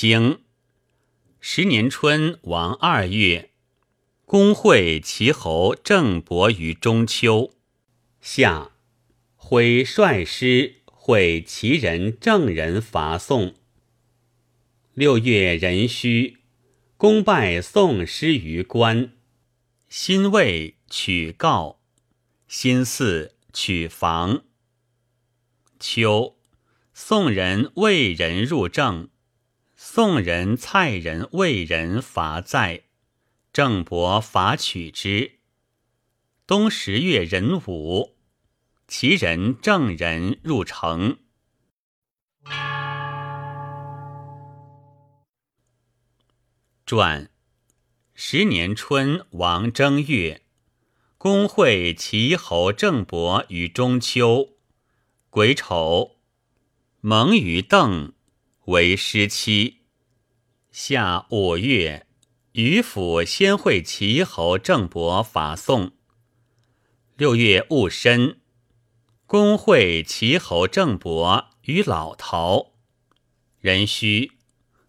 [0.00, 0.44] 经
[1.40, 3.50] 十年春，王二月，
[4.24, 7.52] 公会齐侯郑伯于中秋。
[8.20, 8.70] 夏，
[9.34, 13.56] 挥率师会齐人郑人伐宋。
[14.94, 16.36] 六月壬戌，
[16.96, 19.10] 公拜宋师于关。
[19.88, 21.80] 辛未，取告。
[22.46, 24.44] 辛巳，取房。
[25.80, 26.36] 秋，
[26.94, 29.08] 宋人、魏人入郑。
[29.80, 32.82] 宋人、蔡人、魏人伐在，
[33.52, 35.38] 郑伯伐取之。
[36.48, 38.16] 冬十月壬午，
[38.88, 41.18] 齐人、郑人入城。
[46.84, 47.30] 传
[48.14, 50.42] 十年春，王正月，
[51.18, 54.56] 公会齐侯郑伯于中秋，
[55.30, 56.16] 癸丑，
[57.00, 58.17] 蒙于邓。
[58.68, 59.78] 为师期，
[60.70, 62.06] 夏五月，
[62.52, 65.92] 于府先会齐侯郑伯伐宋。
[67.16, 68.40] 六月戊申，
[69.24, 72.74] 公会齐侯郑伯于老陶。
[73.60, 74.32] 壬戌，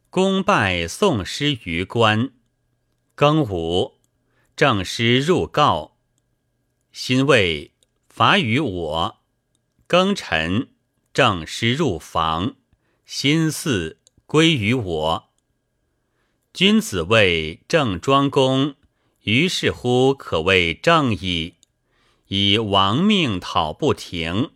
[0.09, 2.31] 公拜宋师于关。
[3.15, 4.01] 庚午，
[4.57, 5.95] 郑师入告。
[6.91, 7.71] 辛未，
[8.09, 9.21] 伐于我。
[9.87, 10.73] 庚辰，
[11.13, 12.57] 郑师入房。
[13.11, 15.29] 心巳归于我。
[16.53, 18.75] 君子谓郑庄公，
[19.23, 21.55] 于是乎可谓正矣。
[22.27, 24.51] 以亡命讨不停，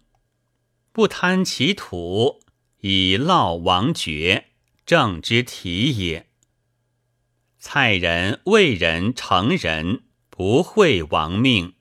[0.91, 2.41] 不贪其土，
[2.81, 4.49] 以劳王爵，
[4.85, 6.29] 正之体也。
[7.57, 11.73] 蔡人、魏人、成人不会亡命。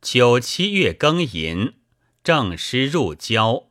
[0.00, 1.74] 九七月庚寅，
[2.24, 3.68] 郑师入郊。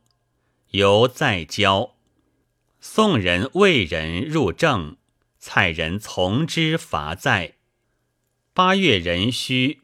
[0.72, 1.96] 由在郊，
[2.80, 4.96] 宋人、魏人入郑，
[5.38, 7.56] 蔡人从之伐在。
[8.54, 9.82] 八月壬戌，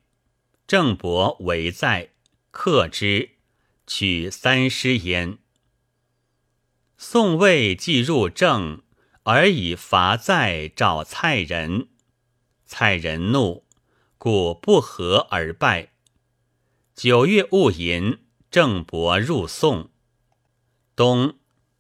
[0.67, 2.13] 郑伯为在，
[2.51, 3.33] 克之，
[3.87, 5.37] 取三师焉。
[6.97, 8.81] 宋魏既入郑，
[9.25, 11.89] 而以伐在找蔡人，
[12.65, 13.67] 蔡人怒，
[14.17, 15.93] 故不和而败。
[16.95, 18.21] 九月戊寅，
[18.51, 19.91] 郑伯入宋。
[20.99, 21.37] 东，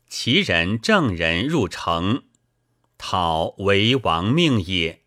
[0.07, 2.23] 齐人郑人入城，
[2.97, 5.03] 讨为王命也。